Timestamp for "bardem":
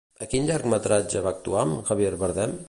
2.25-2.59